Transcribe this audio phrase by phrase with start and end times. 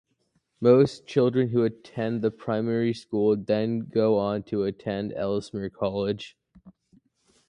[0.59, 6.35] Most children who attend the primary school then go on to attend Ellesmere College.